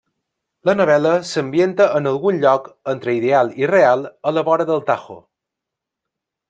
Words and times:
La 0.69 0.73
novel·la 0.77 1.11
s'ambienta 1.31 1.87
en 1.99 2.11
algun 2.13 2.41
lloc 2.47 2.65
—entre 2.71 3.15
ideal 3.19 3.55
i 3.65 3.71
real— 3.75 4.09
a 4.31 4.35
la 4.39 4.47
vora 4.49 4.69
del 4.71 4.85
Tajo. 4.89 5.21